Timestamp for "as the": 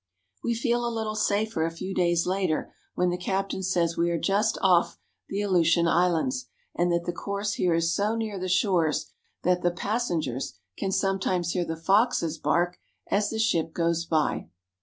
13.11-13.37